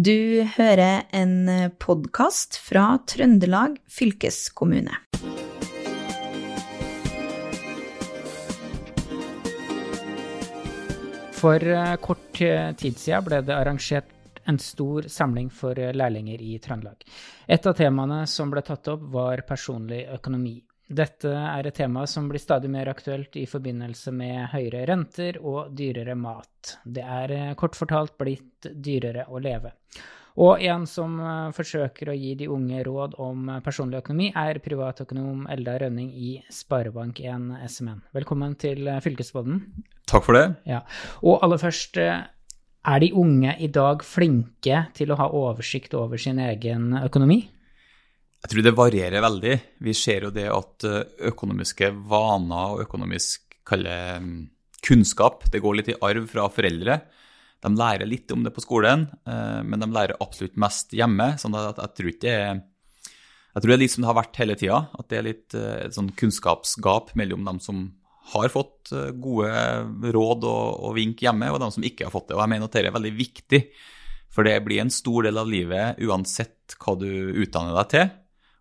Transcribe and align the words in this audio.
Du 0.00 0.46
hører 0.56 1.02
en 1.12 1.50
podkast 1.82 2.54
fra 2.64 2.94
Trøndelag 3.10 3.74
fylkeskommune. 3.90 4.94
For 11.36 11.60
eh, 11.60 11.92
kort 12.00 12.24
tid 12.32 12.96
siden 12.96 13.26
ble 13.26 13.42
det 13.44 13.52
arrangert 13.58 14.40
en 14.48 14.62
stor 14.62 15.10
samling 15.12 15.52
for 15.52 15.76
lærlinger 15.76 16.40
i 16.48 16.56
Trøndelag. 16.64 17.04
Et 17.44 17.68
av 17.68 17.76
temaene 17.76 18.22
som 18.30 18.48
ble 18.54 18.64
tatt 18.64 18.88
opp, 18.94 19.04
var 19.12 19.44
personlig 19.44 20.06
økonomi. 20.16 20.56
Dette 20.90 21.30
er 21.30 21.68
et 21.68 21.76
tema 21.76 22.02
som 22.10 22.26
blir 22.26 22.42
stadig 22.42 22.66
mer 22.70 22.88
aktuelt 22.90 23.36
i 23.38 23.44
forbindelse 23.46 24.10
med 24.10 24.48
høyere 24.50 24.82
renter 24.90 25.36
og 25.38 25.68
dyrere 25.78 26.16
mat. 26.18 26.72
Det 26.82 27.04
er 27.04 27.34
eh, 27.36 27.52
kort 27.58 27.78
fortalt 27.78 28.16
blitt 28.18 28.66
dyrere 28.74 29.28
å 29.30 29.38
leve. 29.38 29.70
Og 30.42 30.62
en 30.66 30.88
som 30.90 31.14
eh, 31.22 31.52
forsøker 31.54 32.10
å 32.10 32.16
gi 32.18 32.32
de 32.40 32.48
unge 32.50 32.82
råd 32.88 33.14
om 33.22 33.52
personlig 33.62 34.00
økonomi, 34.02 34.32
er 34.34 34.58
privatøkonom 34.64 35.46
Elda 35.54 35.76
Rønning 35.84 36.10
i 36.10 36.32
Sparebank1 36.50 37.54
SMN. 37.70 38.02
Velkommen 38.18 38.58
til 38.58 38.90
Fylkesboden. 39.06 39.62
Takk 40.10 40.26
for 40.26 40.40
det. 40.40 40.44
Ja. 40.66 40.82
Og 41.22 41.38
aller 41.46 41.62
først, 41.62 42.02
eh, 42.02 42.26
er 42.82 42.98
de 42.98 43.12
unge 43.14 43.54
i 43.62 43.70
dag 43.70 44.02
flinke 44.02 44.88
til 44.98 45.12
å 45.12 45.22
ha 45.22 45.30
oversikt 45.30 45.94
over 45.94 46.18
sin 46.18 46.42
egen 46.42 46.98
økonomi? 46.98 47.44
Jeg 48.40 48.54
tror 48.54 48.64
det 48.64 48.72
varierer 48.76 49.22
veldig. 49.22 49.54
Vi 49.84 49.92
ser 49.96 50.24
jo 50.26 50.32
det 50.32 50.46
at 50.48 50.86
eh, 50.88 51.28
økonomiske 51.28 51.90
vaner 52.08 52.76
og 52.76 52.84
økonomisk 52.86 53.58
kalle, 53.68 53.96
mm, 54.24 54.38
kunnskap 54.80 55.44
det 55.52 55.60
går 55.60 55.76
litt 55.76 55.90
i 55.92 55.98
arv 56.08 56.24
fra 56.30 56.46
foreldre. 56.52 56.96
De 57.60 57.72
lærer 57.76 58.08
litt 58.08 58.32
om 58.32 58.46
det 58.46 58.54
på 58.56 58.64
skolen, 58.64 59.04
eh, 59.28 59.60
men 59.60 59.84
de 59.84 59.90
lærer 59.92 60.20
absolutt 60.24 60.56
mest 60.60 60.96
hjemme. 60.96 61.34
sånn 61.36 61.58
at 61.58 61.82
jeg 61.82 61.96
tror 61.98 62.12
ikke 62.14 62.36
jeg 63.50 63.64
tror 63.64 63.72
det 63.72 63.74
er 63.74 63.82
litt 63.82 63.92
som 63.92 64.04
det 64.04 64.08
har 64.08 64.20
vært 64.20 64.38
hele 64.40 64.56
tida. 64.56 64.78
At 64.94 65.08
det 65.10 65.18
er 65.18 65.26
litt 65.26 65.56
eh, 65.58 65.90
sånn 65.92 66.08
kunnskapsgap 66.16 67.12
mellom 67.20 67.44
dem 67.44 67.60
som 67.60 67.82
har 68.30 68.52
fått 68.52 68.92
gode 69.18 69.50
råd 70.14 70.44
og, 70.46 70.64
og 70.86 70.92
vink 70.94 71.24
hjemme, 71.24 71.48
og 71.50 71.58
dem 71.58 71.72
som 71.74 71.84
ikke 71.84 72.06
har 72.06 72.14
fått 72.14 72.28
det. 72.30 72.36
Og 72.38 72.44
jeg 72.44 72.52
mener 72.52 72.68
at 72.68 72.76
det 72.76 72.84
er 72.86 72.94
veldig 72.94 73.12
viktig. 73.16 73.60
For 74.30 74.46
det 74.46 74.60
blir 74.62 74.84
en 74.84 74.92
stor 74.94 75.26
del 75.26 75.40
av 75.40 75.50
livet 75.50 75.98
uansett 76.06 76.76
hva 76.78 76.94
du 77.00 77.10
utdanner 77.42 77.74
deg 77.80 77.90
til 77.90 78.10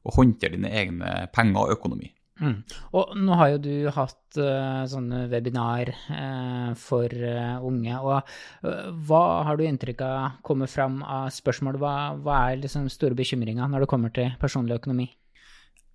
og 0.08 0.16
håndtere 0.16 0.56
dine 0.56 0.72
egne 0.72 1.14
penger 1.36 1.66
og 1.66 1.78
økonomi. 1.78 2.14
Mm. 2.40 2.62
Og 2.96 3.16
nå 3.20 3.36
har 3.36 3.52
jo 3.52 3.60
du 3.66 3.74
hatt 3.92 4.40
uh, 4.40 4.86
sånne 4.88 5.26
webinar 5.32 5.92
uh, 5.92 6.72
for 6.80 7.12
uh, 7.12 7.60
unge. 7.68 8.00
og 8.00 9.04
Hva 9.10 9.24
har 9.48 9.60
du 9.60 9.66
inntrykk 9.68 10.04
av 10.08 10.40
kommer 10.46 10.72
fram 10.72 11.02
av 11.04 11.30
spørsmål? 11.36 11.80
Hva, 11.82 11.94
hva 12.24 12.42
er 12.48 12.62
liksom 12.64 12.88
store 12.92 13.18
bekymringer 13.20 13.68
når 13.68 13.84
det 13.84 13.92
kommer 13.92 14.14
til 14.16 14.32
personlig 14.40 14.80
økonomi? 14.80 15.10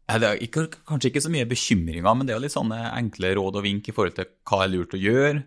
Det 0.04 0.28
er 0.28 0.42
ikke, 0.44 0.66
kanskje 0.84 1.08
ikke 1.08 1.24
så 1.24 1.30
mye 1.32 1.48
bekymringer, 1.48 2.04
men 2.04 2.28
det 2.28 2.34
er 2.34 2.42
litt 2.44 2.52
sånne 2.52 2.90
enkle 2.90 3.30
råd 3.38 3.56
og 3.56 3.64
vink 3.64 3.86
i 3.88 3.94
forhold 3.96 4.18
til 4.18 4.28
hva 4.44 4.66
er 4.66 4.74
lurt 4.74 4.92
å 4.92 5.00
gjøre. 5.00 5.46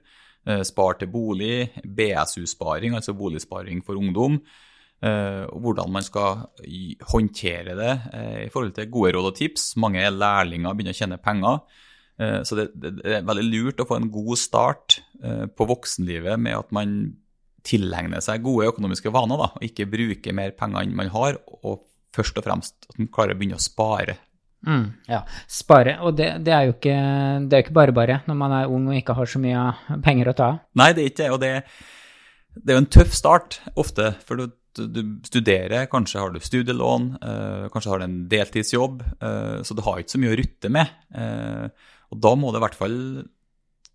Spar 0.66 0.96
til 0.98 1.10
bolig, 1.12 1.68
BSU-sparing, 1.84 2.96
altså 2.98 3.14
boligsparing 3.14 3.84
for 3.86 4.00
ungdom. 4.00 4.40
Eh, 4.98 5.44
og 5.54 5.62
hvordan 5.62 5.92
man 5.94 6.06
skal 6.06 6.48
håndtere 7.12 7.76
det 7.78 7.92
eh, 8.18 8.40
i 8.48 8.50
forhold 8.50 8.74
til 8.74 8.90
gode 8.90 9.14
råd 9.14 9.30
og 9.30 9.36
tips. 9.38 9.76
Mange 9.82 10.02
lærlinger 10.02 10.74
begynner 10.74 10.96
å 10.96 10.98
tjene 10.98 11.20
penger. 11.22 11.60
Eh, 12.18 12.40
så 12.48 12.58
det, 12.58 12.72
det, 12.82 12.96
er 13.06 13.28
veldig 13.28 13.46
lurt 13.46 13.84
å 13.84 13.88
få 13.90 14.00
en 14.00 14.12
god 14.14 14.42
start 14.42 15.02
på 15.18 15.66
voksenlivet 15.66 16.38
med 16.38 16.54
at 16.54 16.74
man 16.76 16.92
tilegner 17.66 18.22
seg 18.22 18.44
gode 18.46 18.68
økonomiske 18.70 19.10
vaner, 19.10 19.40
da, 19.42 19.48
og 19.58 19.64
ikke 19.66 19.88
bruker 19.90 20.36
mer 20.38 20.52
penger 20.54 20.86
enn 20.86 20.94
man 20.96 21.10
har, 21.10 21.40
og 21.66 21.88
først 22.14 22.38
og 22.38 22.46
fremst 22.46 22.86
at 22.86 23.00
man 23.02 23.10
klarer 23.14 23.34
å 23.34 23.40
begynne 23.40 23.58
å 23.58 23.64
spare. 23.64 24.14
Mm, 24.68 24.86
ja, 25.10 25.24
spare. 25.50 25.96
Og 26.06 26.14
det, 26.20 26.30
det, 26.46 26.54
er 26.54 26.68
jo 26.68 26.76
ikke, 26.76 26.96
det 27.50 27.58
er 27.58 27.66
ikke 27.66 27.76
bare 27.80 27.96
bare 27.98 28.20
når 28.30 28.38
man 28.38 28.54
er 28.60 28.74
ung 28.74 28.86
og 28.92 29.00
ikke 29.00 29.18
har 29.18 29.30
så 29.30 29.42
mye 29.42 29.66
penger 30.06 30.30
å 30.30 30.36
ta 30.38 30.52
av. 30.54 30.62
Nei, 30.78 30.92
det 30.94 31.04
er 31.04 31.12
ikke 31.12 31.24
det. 31.24 31.32
Og 31.34 31.42
det, 31.42 31.52
det 32.62 32.74
er 32.74 32.78
jo 32.78 32.84
en 32.86 32.92
tøff 32.98 33.18
start 33.18 33.60
ofte. 33.74 34.14
for 34.30 34.38
du 34.38 34.54
du 34.86 35.02
studerer, 35.26 35.88
kanskje 35.90 36.22
har 36.22 36.34
du 36.34 36.40
studielån, 36.44 37.08
eh, 37.22 37.66
kanskje 37.74 37.92
har 37.92 38.00
du 38.00 38.06
en 38.06 38.20
deltidsjobb, 38.30 39.02
eh, 39.02 39.58
så 39.66 39.76
du 39.76 39.82
har 39.82 40.00
ikke 40.00 40.16
så 40.16 40.22
mye 40.22 40.36
å 40.36 40.38
rutte 40.38 40.70
med. 40.70 40.94
Eh, 41.16 41.68
og 42.12 42.22
da 42.22 42.36
må 42.36 42.52
du 42.52 42.60
i 42.60 42.64
hvert 42.66 42.78
fall 42.78 43.00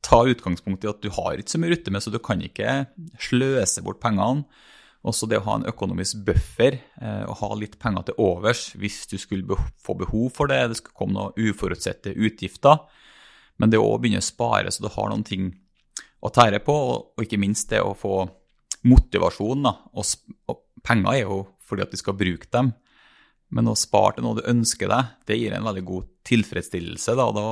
ta 0.03 0.25
utgangspunkt 0.27 0.85
i 0.85 0.91
at 0.91 1.01
du 1.01 1.11
har 1.15 1.39
ikke 1.39 1.55
så 1.55 1.61
mye 1.63 1.71
å 1.71 1.77
rutte 1.77 1.95
med, 1.95 2.03
så 2.03 2.11
du 2.11 2.19
kan 2.19 2.43
ikke 2.43 2.87
sløse 3.23 3.85
bort 3.87 4.01
pengene. 4.03 4.45
Også 5.07 5.27
det 5.27 5.41
å 5.41 5.47
ha 5.47 5.55
en 5.59 5.67
økonomisk 5.67 6.21
buffer 6.27 6.77
og 7.27 7.39
ha 7.41 7.49
litt 7.59 7.75
penger 7.83 8.05
til 8.07 8.21
overs 8.23 8.69
hvis 8.79 9.01
du 9.11 9.17
skulle 9.19 9.57
få 9.83 9.97
behov 9.99 10.29
for 10.31 10.47
det, 10.47 10.61
det 10.71 10.77
skulle 10.79 10.95
komme 10.95 11.17
noen 11.17 11.35
uforutsette 11.35 12.15
utgifter. 12.15 12.79
Men 13.59 13.73
det 13.73 13.81
å 13.83 13.99
begynne 13.99 14.23
å 14.23 14.27
spare 14.27 14.71
så 14.71 14.85
du 14.85 14.93
har 14.95 15.11
noen 15.11 15.27
ting 15.27 15.51
å 16.23 16.31
tære 16.31 16.63
på, 16.63 16.77
og 17.19 17.25
ikke 17.25 17.41
minst 17.43 17.71
det 17.73 17.83
å 17.83 17.97
få 17.99 18.23
motivasjon. 18.89 19.67
Da. 19.67 19.75
Og, 19.99 20.63
penger 20.87 21.15
er 21.15 21.25
jo 21.25 21.43
fordi 21.63 21.85
at 21.87 21.93
du 21.93 22.01
skal 22.01 22.19
bruke 22.19 22.49
dem. 22.53 22.73
Men 23.53 23.69
å 23.69 23.77
spare 23.77 24.17
til 24.17 24.27
noe 24.27 24.41
du 24.41 24.49
ønsker 24.49 24.89
deg, 24.89 25.17
det 25.29 25.39
gir 25.39 25.55
en 25.57 25.67
veldig 25.67 25.85
god 25.89 26.11
tilfredsstillelse. 26.29 27.17
Da, 27.19 27.29
og 27.29 27.37
da 27.37 27.47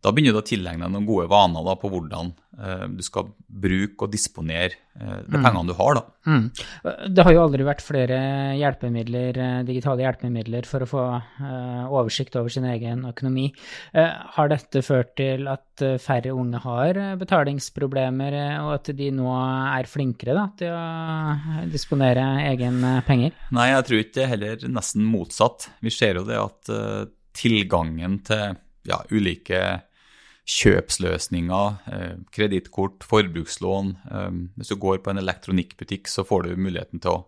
da 0.00 0.12
begynner 0.16 0.32
du 0.32 0.40
å 0.40 0.46
tilegne 0.46 0.86
deg 0.86 0.94
noen 0.94 1.08
gode 1.08 1.26
vaner 1.28 1.64
da, 1.66 1.74
på 1.76 1.90
hvordan 1.92 2.30
eh, 2.56 2.84
du 2.96 3.02
skal 3.04 3.26
bruke 3.36 4.06
og 4.06 4.12
disponere 4.14 4.78
eh, 4.96 5.18
de 5.26 5.36
mm. 5.36 5.42
pengene 5.44 5.68
du 5.68 5.74
har. 5.76 5.98
Da. 5.98 6.04
Mm. 6.24 6.46
Det 7.12 7.26
har 7.26 7.34
jo 7.36 7.42
aldri 7.42 7.66
vært 7.68 7.84
flere 7.84 8.20
hjelpemidler, 8.56 9.40
eh, 9.44 9.58
digitale 9.68 10.06
hjelpemidler 10.06 10.68
for 10.68 10.86
å 10.86 10.88
få 10.88 11.02
eh, 11.18 11.82
oversikt 11.90 12.38
over 12.40 12.54
sin 12.54 12.64
egen 12.70 13.04
økonomi. 13.10 13.50
Eh, 13.92 14.16
har 14.38 14.52
dette 14.52 14.80
ført 14.86 15.12
til 15.20 15.44
at 15.52 15.84
eh, 15.84 16.00
færre 16.00 16.32
unge 16.32 16.64
har 16.64 17.02
betalingsproblemer, 17.20 18.38
og 18.64 18.72
at 18.78 18.90
de 18.96 19.10
nå 19.12 19.28
er 19.36 19.90
flinkere 19.90 20.38
da, 20.38 20.46
til 20.56 20.78
å 20.80 21.68
disponere 21.68 22.24
egen 22.48 22.80
penger? 23.04 23.36
Nei, 23.52 23.68
jeg 23.74 23.84
tror 23.90 24.00
ikke 24.06 24.16
det 24.16 24.24
er 24.24 24.32
heller 24.32 24.66
nesten 24.80 25.04
motsatt. 25.12 25.68
Vi 25.84 25.92
ser 25.92 26.22
jo 26.22 26.24
det 26.24 26.40
at 26.40 26.74
tilgangen 27.36 28.18
til 28.24 28.56
ja, 28.88 29.02
ulike 29.12 29.60
kjøpsløsninger, 30.50 31.78
eh, 31.92 32.16
kredittkort, 32.34 33.04
forbrukslån. 33.06 33.94
Eh, 34.10 34.30
hvis 34.58 34.72
du 34.72 34.76
går 34.76 34.98
på 35.04 35.12
en 35.12 35.22
elektronikkbutikk, 35.22 36.08
så 36.08 36.24
får 36.26 36.48
du 36.48 36.56
muligheten 36.56 37.00
til 37.00 37.20
å 37.20 37.26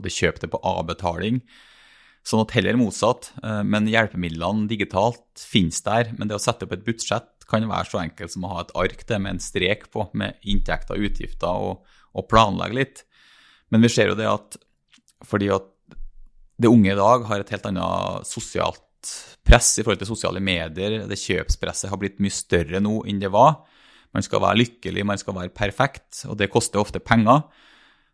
kjøpe 0.00 0.40
det 0.40 0.50
på 0.52 0.62
avbetaling. 0.62 1.42
Sånn 2.24 2.40
at 2.40 2.54
heller 2.56 2.78
motsatt. 2.80 3.32
Eh, 3.42 3.62
men 3.62 3.90
hjelpemidlene 3.90 4.68
digitalt 4.68 5.24
finnes 5.36 5.82
der. 5.82 6.12
Men 6.16 6.28
det 6.28 6.38
å 6.38 6.42
sette 6.42 6.64
opp 6.64 6.72
et 6.72 6.86
budsjett 6.86 7.28
kan 7.46 7.68
være 7.68 7.90
så 7.90 8.00
enkelt 8.00 8.32
som 8.32 8.44
å 8.44 8.54
ha 8.54 8.60
et 8.62 8.72
ark 8.74 9.06
det 9.06 9.20
med 9.20 9.34
en 9.34 9.44
strek 9.44 9.90
på, 9.92 10.08
med 10.14 10.38
inntekter 10.42 10.96
og 10.96 11.10
utgifter, 11.10 11.48
og, 11.48 11.84
og 12.14 12.28
planlegge 12.28 12.78
litt. 12.78 13.04
Men 13.70 13.84
vi 13.84 13.92
ser 13.92 14.08
jo 14.08 14.16
det 14.16 14.30
at 14.30 14.56
fordi 15.24 15.50
at 15.52 15.68
det 16.60 16.70
unge 16.70 16.92
i 16.92 16.96
dag 16.96 17.24
har 17.28 17.40
et 17.40 17.50
helt 17.50 17.66
annet 17.66 18.28
sosialt 18.28 18.80
press 19.44 19.74
i 19.78 19.84
forhold 19.84 20.00
til 20.02 20.10
sosiale 20.10 20.42
medier. 20.44 21.04
Det 21.08 21.20
kjøpspresset 21.20 21.90
har 21.92 22.00
blitt 22.00 22.20
mye 22.22 22.34
større 22.34 22.80
nå 22.82 23.00
enn 23.08 23.20
det 23.22 23.32
var. 23.34 23.62
Man 24.14 24.24
skal 24.24 24.42
være 24.44 24.60
lykkelig, 24.62 25.04
man 25.06 25.18
skal 25.20 25.36
være 25.36 25.54
perfekt, 25.54 26.22
og 26.30 26.38
det 26.38 26.52
koster 26.52 26.82
ofte 26.82 27.02
penger. 27.02 27.42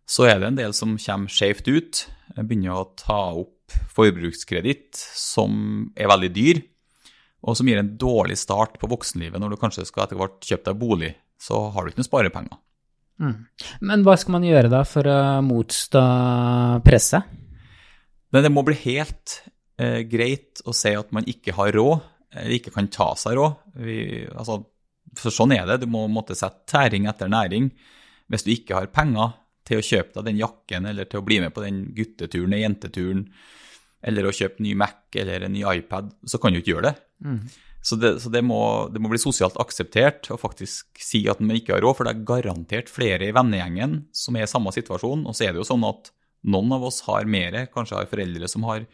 Så 0.09 0.27
er 0.27 0.41
det 0.41 0.49
en 0.49 0.59
del 0.59 0.73
som 0.75 0.97
kommer 0.99 1.31
skjevt 1.31 1.69
ut, 1.71 2.03
begynner 2.41 2.81
å 2.81 2.89
ta 2.99 3.21
opp 3.37 3.77
forbrukskreditt 3.95 4.99
som 4.99 5.53
er 5.95 6.11
veldig 6.11 6.31
dyr, 6.35 6.63
og 7.47 7.57
som 7.57 7.69
gir 7.69 7.79
en 7.81 7.93
dårlig 8.01 8.39
start 8.41 8.81
på 8.81 8.89
voksenlivet. 8.91 9.39
Når 9.41 9.55
du 9.55 9.61
kanskje 9.61 9.87
skal 9.89 10.07
etter 10.07 10.19
hvert 10.19 10.41
kjøpe 10.45 10.73
deg 10.73 10.81
bolig, 10.81 11.13
så 11.41 11.69
har 11.73 11.85
du 11.85 11.93
ikke 11.93 12.03
noe 12.03 12.11
sparepenger. 12.11 12.59
Mm. 13.21 13.37
Men 13.85 14.03
hva 14.05 14.17
skal 14.17 14.39
man 14.39 14.49
gjøre 14.49 14.73
da 14.73 14.81
for 14.89 15.09
å 15.09 15.21
motstå 15.45 16.03
presset? 16.85 17.39
Det 18.31 18.53
må 18.53 18.65
bli 18.65 18.77
helt 18.87 19.41
eh, 19.81 20.01
greit 20.09 20.63
å 20.69 20.75
si 20.77 20.93
at 20.97 21.13
man 21.17 21.27
ikke 21.31 21.57
har 21.57 21.73
råd, 21.77 22.07
eller 22.37 22.57
ikke 22.57 22.75
kan 22.75 22.91
ta 22.93 23.11
seg 23.19 23.39
råd. 23.39 23.57
Vi, 23.83 24.01
altså, 24.31 24.61
for 25.19 25.35
sånn 25.35 25.55
er 25.57 25.67
det. 25.67 25.81
Du 25.83 25.89
må 25.91 26.05
måtte 26.13 26.37
sette 26.39 26.69
tæring 26.71 27.09
etter 27.11 27.31
næring. 27.33 27.71
Hvis 28.31 28.47
du 28.47 28.53
ikke 28.55 28.79
har 28.79 28.93
penger 28.95 29.33
til 29.67 29.81
å 29.81 29.87
kjøpe 29.87 30.19
deg 30.19 30.29
den 30.31 30.43
jakken, 30.43 30.87
eller 30.91 31.09
til 31.11 31.23
å 31.23 31.27
bli 31.27 31.41
med 31.43 31.55
på 31.55 31.65
den 31.65 31.83
gutteturen 31.97 32.53
eller 32.53 32.65
jenteturen, 32.65 33.25
eller 34.07 34.27
å 34.27 34.35
kjøpe 34.35 34.63
ny 34.65 34.77
Mac 34.79 35.19
eller 35.21 35.45
en 35.45 35.53
ny 35.53 35.65
iPad, 35.67 36.15
så 36.25 36.41
kan 36.41 36.55
du 36.55 36.61
ikke 36.61 36.75
gjøre 36.77 36.91
det. 36.91 36.95
Mm. 37.27 37.43
Så, 37.83 37.97
det, 37.97 38.13
så 38.21 38.31
det, 38.33 38.43
må, 38.45 38.61
det, 38.93 39.01
må, 39.01 39.09
bli 39.13 39.21
sosialt 39.21 39.57
akseptert 39.61 40.29
å 40.33 40.39
faktisk 40.41 41.01
si 41.01 41.23
at 41.33 41.41
man 41.41 41.57
ikke 41.57 41.77
har 41.77 41.85
råd, 41.85 41.97
for 41.97 42.07
det 42.07 42.15
er 42.15 42.27
garantert 42.29 42.93
flere 42.93 43.29
i 43.29 43.35
vennegjengen 43.37 44.03
som 44.17 44.37
er 44.37 44.45
i 44.45 44.51
samme 44.51 44.73
situasjon. 44.77 45.25
Og 45.29 45.37
så 45.37 45.47
er 45.47 45.55
det 45.55 45.63
jo 45.63 45.69
sånn 45.69 45.87
at 45.89 46.13
noen 46.51 46.77
av 46.77 46.85
oss 46.89 47.03
har 47.09 47.29
mer, 47.29 47.57
kanskje 47.73 47.99
har 47.99 48.11
foreldre 48.11 48.49
som 48.53 48.65
har 48.69 48.85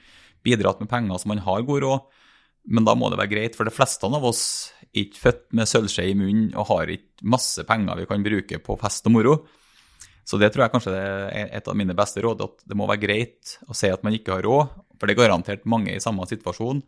bidratt 0.45 0.81
med 0.83 0.91
penger 0.91 1.21
så 1.21 1.31
man 1.31 1.45
har 1.45 1.67
god 1.67 1.85
råd. 1.85 2.23
Men 2.67 2.87
da 2.87 2.97
må 2.99 3.11
det 3.13 3.21
være 3.21 3.31
greit, 3.31 3.55
for 3.55 3.69
de 3.69 3.75
fleste 3.75 4.09
av 4.09 4.25
oss 4.27 4.43
er 4.91 5.05
ikke 5.05 5.23
født 5.23 5.45
med 5.55 5.71
sølvskje 5.71 6.09
i 6.11 6.17
munnen 6.19 6.51
og 6.59 6.67
har 6.73 6.91
ikke 6.91 7.29
masse 7.31 7.63
penger 7.69 8.01
vi 8.01 8.09
kan 8.11 8.27
bruke 8.27 8.59
på 8.65 8.79
fest 8.81 9.07
og 9.07 9.15
moro. 9.15 9.37
Så 10.27 10.41
det 10.43 10.51
tror 10.51 10.65
jeg 10.65 10.73
kanskje 10.75 10.93
er 10.99 11.53
et 11.55 11.69
av 11.71 11.77
mine 11.79 11.95
beste 11.95 12.23
råd, 12.25 12.43
at 12.43 12.65
det 12.67 12.79
må 12.79 12.89
være 12.91 13.05
greit 13.05 13.53
å 13.71 13.77
si 13.79 13.91
at 13.93 14.03
man 14.03 14.17
ikke 14.17 14.35
har 14.35 14.47
råd, 14.47 14.73
for 14.99 15.07
det 15.07 15.15
er 15.15 15.21
garantert 15.21 15.69
mange 15.71 15.95
i 15.95 16.03
samme 16.03 16.27
situasjon. 16.27 16.83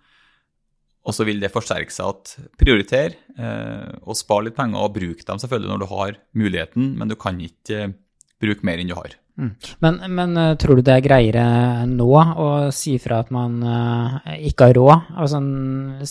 Og 1.06 1.14
så 1.14 1.24
vil 1.24 1.38
det 1.40 1.52
forsterke 1.54 1.94
seg 1.94 2.10
at 2.10 2.34
prioriter 2.58 3.14
eh, 3.38 3.94
og 4.02 4.18
spare 4.18 4.48
litt 4.48 4.58
penger, 4.58 4.82
og 4.82 4.96
bruk 4.96 5.22
dem 5.28 5.38
selvfølgelig 5.38 5.70
når 5.70 5.84
du 5.84 5.88
har 5.92 6.18
muligheten, 6.36 6.90
men 6.98 7.12
du 7.12 7.14
kan 7.20 7.38
ikke 7.38 7.78
eh, 7.86 7.94
bruke 8.42 8.66
mer 8.66 8.82
enn 8.82 8.90
du 8.90 8.98
har. 8.98 9.14
Mm. 9.38 9.54
Men, 9.78 10.00
men, 10.14 10.36
eh, 10.36 10.54
tror 10.58 10.76
du 10.76 10.82
det 10.82 10.96
er 10.96 11.04
greiere 11.04 11.42
nå 11.86 12.08
å 12.10 12.48
si 12.74 12.96
fra 12.98 13.20
at 13.22 13.30
man 13.34 13.60
uh, 13.62 14.16
ikke 14.34 14.70
har 14.70 14.78
råd, 14.80 15.12
altså 15.14 15.38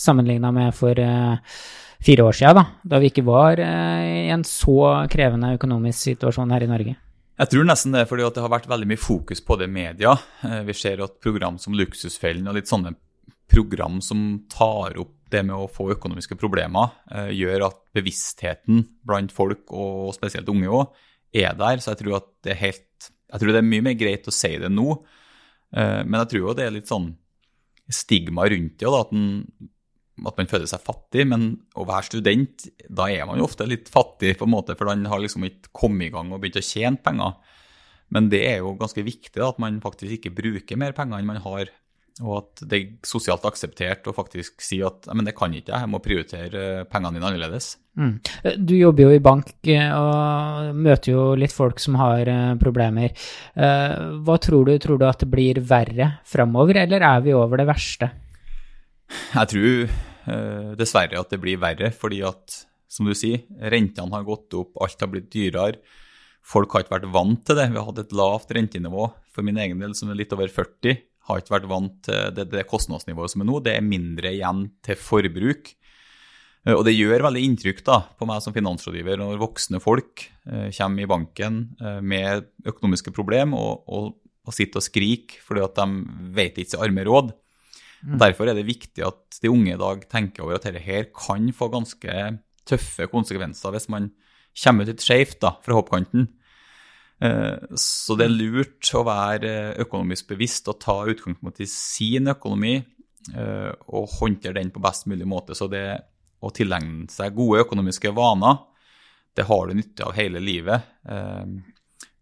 sammenligna 0.00 0.52
med 0.54 0.72
for 0.76 0.96
uh, 0.96 1.36
fire 2.04 2.24
år 2.24 2.38
siden, 2.38 2.56
da, 2.56 2.94
da 2.94 3.00
vi 3.02 3.10
ikke 3.12 3.26
var 3.26 3.60
i 3.60 4.30
en 4.32 4.44
så 4.46 5.04
krevende 5.12 5.52
økonomisk 5.58 6.12
situasjon 6.12 6.54
her 6.54 6.64
i 6.64 6.70
Norge? 6.70 6.94
Jeg 7.38 7.52
tror 7.52 7.66
nesten 7.68 7.92
det 7.94 8.04
er 8.04 8.08
fordi 8.10 8.28
det 8.34 8.42
har 8.42 8.52
vært 8.52 8.70
veldig 8.70 8.88
mye 8.90 9.02
fokus 9.02 9.42
på 9.44 9.58
det 9.58 9.68
i 9.68 9.74
media. 9.74 10.14
Vi 10.66 10.74
ser 10.74 11.02
at 11.04 11.18
program 11.22 11.58
som 11.62 11.74
Luksusfellen 11.78 12.46
og 12.50 12.56
litt 12.56 12.70
sånne 12.70 12.94
program 13.50 14.00
som 14.02 14.24
tar 14.50 14.96
opp 14.98 15.12
det 15.30 15.42
med 15.46 15.54
å 15.58 15.68
få 15.70 15.90
økonomiske 15.94 16.38
problemer, 16.38 16.94
gjør 17.34 17.66
at 17.68 17.78
bevisstheten 17.98 18.84
blant 19.06 19.34
folk, 19.34 19.66
og 19.74 20.14
spesielt 20.16 20.50
unge 20.54 20.70
òg, 20.70 20.86
er 21.32 21.56
der. 21.58 21.80
Så 21.82 21.92
jeg 21.92 22.02
tror 22.02 22.28
det 22.44 22.54
er 22.54 22.62
helt 22.62 23.08
Jeg 23.28 23.40
tror 23.40 23.52
det 23.52 23.60
er 23.60 23.66
mye 23.68 23.84
mer 23.84 23.96
greit 24.00 24.28
å 24.28 24.32
si 24.32 24.54
det 24.56 24.70
nå, 24.72 24.86
men 25.76 26.14
jeg 26.16 26.28
tror 26.30 26.40
jo 26.40 26.54
det 26.56 26.64
er 26.64 26.72
litt 26.72 26.88
sånn 26.88 27.10
stigma 27.92 28.46
rundt 28.48 28.78
det, 28.80 28.88
at 28.88 29.12
at 30.26 30.38
man 30.40 30.48
føler 30.50 30.66
seg 30.66 30.82
fattig, 30.82 31.26
men 31.30 31.50
å 31.78 31.84
være 31.86 32.08
student, 32.08 32.66
da 32.90 33.06
er 33.12 33.26
man 33.28 33.38
jo 33.38 33.46
ofte 33.46 33.66
litt 33.68 33.90
fattig, 33.92 34.34
på 34.38 34.48
en 34.48 34.54
måte, 34.54 34.74
for 34.78 34.90
man 34.90 35.06
har 35.10 35.20
liksom 35.22 35.44
ikke 35.46 35.70
kommet 35.76 36.08
i 36.08 36.14
gang 36.14 36.32
og 36.32 36.40
begynt 36.42 36.58
å 36.58 36.64
tjene 36.64 37.02
penger. 37.04 37.36
Men 38.14 38.30
det 38.32 38.40
er 38.48 38.62
jo 38.62 38.74
ganske 38.80 39.04
viktig 39.04 39.36
da, 39.36 39.50
at 39.52 39.60
man 39.62 39.78
faktisk 39.84 40.16
ikke 40.16 40.34
bruker 40.34 40.80
mer 40.80 40.96
penger 40.96 41.20
enn 41.20 41.28
man 41.28 41.42
har, 41.44 41.70
og 42.22 42.32
at 42.40 42.62
det 42.66 42.78
er 42.78 43.06
sosialt 43.06 43.44
akseptert 43.46 44.08
å 44.10 44.14
faktisk 44.16 44.62
si 44.64 44.80
at 44.82 45.06
men 45.14 45.28
det 45.28 45.36
kan 45.38 45.52
ikke 45.54 45.70
jeg, 45.70 45.84
jeg 45.84 45.92
må 45.92 46.00
prioritere 46.02 46.64
pengene 46.90 47.18
dine 47.18 47.30
annerledes. 47.30 47.76
Mm. 47.98 48.12
Du 48.62 48.74
jobber 48.78 49.08
jo 49.08 49.14
i 49.14 49.22
bank 49.22 49.52
eh, 49.70 49.88
og 49.94 50.74
møter 50.78 51.14
jo 51.14 51.24
litt 51.38 51.54
folk 51.54 51.82
som 51.82 51.98
har 51.98 52.30
eh, 52.30 52.52
problemer. 52.60 53.14
Eh, 53.54 53.96
hva 54.26 54.38
tror 54.42 54.68
du? 54.68 54.76
Tror 54.82 55.00
du 55.00 55.06
at 55.08 55.22
det 55.24 55.30
blir 55.32 55.62
verre 55.66 56.12
framover, 56.26 56.82
eller 56.84 57.06
er 57.12 57.24
vi 57.26 57.34
over 57.38 57.62
det 57.62 57.70
verste? 57.70 58.12
Jeg 59.08 59.50
tror 59.54 59.98
Eh, 60.28 60.72
dessverre 60.76 61.20
at 61.20 61.30
det 61.32 61.40
blir 61.40 61.60
verre, 61.60 61.90
fordi 61.94 62.20
at, 62.26 62.62
som 62.90 63.08
du 63.08 63.14
sier, 63.16 63.46
rentene 63.72 64.12
har 64.16 64.26
gått 64.26 64.56
opp, 64.58 64.76
alt 64.84 65.00
har 65.04 65.10
blitt 65.12 65.30
dyrere. 65.32 65.80
Folk 66.48 66.72
har 66.72 66.84
ikke 66.84 66.96
vært 66.96 67.12
vant 67.12 67.42
til 67.44 67.58
det. 67.58 67.68
Vi 67.72 67.78
har 67.78 67.88
hatt 67.88 68.02
et 68.02 68.16
lavt 68.16 68.52
rentenivå. 68.56 69.10
For 69.34 69.44
min 69.44 69.60
egen 69.60 69.80
del, 69.82 69.94
som 69.96 70.10
er 70.10 70.18
litt 70.20 70.32
over 70.34 70.48
40, 70.52 70.96
har 71.28 71.42
ikke 71.42 71.54
vært 71.54 71.68
vant 71.70 71.98
til 72.08 72.32
det, 72.36 72.48
det 72.52 72.68
kostnadsnivået 72.70 73.34
som 73.34 73.44
er 73.44 73.48
nå. 73.50 73.60
Det 73.64 73.76
er 73.76 73.84
mindre 73.84 74.32
igjen 74.34 74.66
til 74.84 74.98
forbruk. 75.00 75.74
Eh, 76.66 76.74
og 76.74 76.84
det 76.86 76.96
gjør 76.96 77.26
veldig 77.28 77.44
inntrykk 77.48 77.82
da, 77.86 78.00
på 78.18 78.28
meg 78.28 78.42
som 78.44 78.54
finansrådgiver 78.56 79.20
når 79.20 79.40
voksne 79.40 79.80
folk 79.82 80.26
eh, 80.48 80.70
kommer 80.76 81.04
i 81.04 81.10
banken 81.10 81.60
eh, 81.80 82.00
med 82.00 82.48
økonomiske 82.68 83.14
problemer 83.16 83.58
og, 83.58 83.84
og, 83.86 84.08
og, 84.46 84.54
sitter 84.56 84.82
og 84.82 84.88
skriker 84.88 85.42
fordi 85.44 85.64
at 85.64 85.78
de 85.78 86.32
vet 86.36 86.58
ikke 86.60 86.82
arme 86.84 87.06
råd. 87.08 87.32
Mm. 88.04 88.18
Derfor 88.22 88.50
er 88.50 88.58
det 88.58 88.68
viktig 88.68 89.04
at 89.06 89.40
de 89.42 89.50
unge 89.50 89.74
i 89.74 89.80
dag 89.80 90.04
tenker 90.10 90.44
over 90.44 90.58
at 90.58 90.68
dette 90.68 90.82
her 90.84 91.10
kan 91.14 91.50
få 91.54 91.70
ganske 91.72 92.18
tøffe 92.68 93.08
konsekvenser 93.10 93.74
hvis 93.74 93.88
man 93.90 94.12
kommer 94.58 94.84
ut 94.84 94.92
litt 94.92 95.04
skjevt 95.04 95.46
fra 95.64 95.76
hoppkanten. 95.76 96.28
Eh, 97.18 97.74
så 97.74 98.14
det 98.18 98.28
er 98.28 98.34
lurt 98.34 98.90
å 98.94 99.02
være 99.06 99.54
økonomisk 99.82 100.30
bevisst 100.34 100.70
og 100.70 100.78
ta 100.82 101.00
utgangspunkt 101.10 101.62
i 101.64 101.68
sin 101.70 102.30
økonomi 102.30 102.76
eh, 102.78 103.72
og 103.90 104.12
håndtere 104.20 104.58
den 104.60 104.70
på 104.74 104.82
best 104.82 105.08
mulig 105.10 105.26
måte. 105.28 105.56
Så 105.58 105.70
det 105.72 105.86
å 106.38 106.52
tilegne 106.54 107.08
seg 107.10 107.34
gode 107.34 107.64
økonomiske 107.64 108.14
vaner, 108.14 108.62
det 109.34 109.46
har 109.48 109.66
du 109.66 109.74
nytte 109.78 110.06
av 110.06 110.14
hele 110.18 110.42
livet. 110.42 110.94
Eh, 111.08 111.44